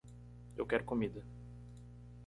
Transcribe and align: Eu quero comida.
Eu 0.57 0.65
quero 0.65 0.83
comida. 0.89 1.21